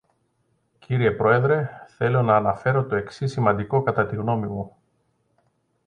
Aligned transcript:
Κύριε 0.79 1.11
Πρόεδρε, 1.11 1.69
θέλω 1.97 2.21
να 2.21 2.35
αναφέρω 2.35 2.85
το 2.85 2.95
εξής 2.95 3.31
σημαντικό 3.31 3.81
κατά 3.81 4.05
τη 4.05 4.15
γνώμη 4.15 4.47
μου. 4.47 4.75